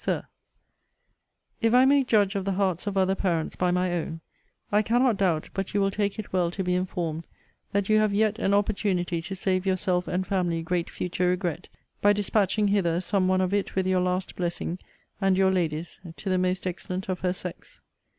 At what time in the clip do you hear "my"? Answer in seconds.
3.69-3.91